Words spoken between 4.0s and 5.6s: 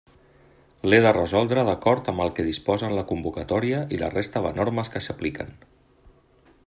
la resta de normes que s'apliquen.